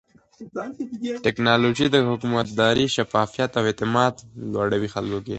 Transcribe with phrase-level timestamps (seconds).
[1.25, 4.13] ټکنالوژي د حکومتدارۍ شفافيت او اعتماد
[4.53, 5.29] لوړوي خلکو کې.